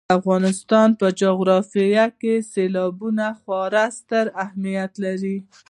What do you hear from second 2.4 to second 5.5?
سیلابونه خورا ستر اهمیت لري.